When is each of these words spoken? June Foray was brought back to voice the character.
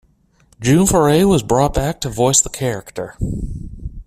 June 0.59 0.87
Foray 0.87 1.23
was 1.25 1.43
brought 1.43 1.75
back 1.75 2.01
to 2.01 2.09
voice 2.09 2.41
the 2.41 2.49
character. 2.49 3.15